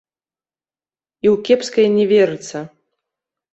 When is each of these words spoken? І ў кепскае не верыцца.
І 1.27 1.29
ў 1.33 1.45
кепскае 1.49 1.87
не 2.01 2.05
верыцца. 2.15 2.57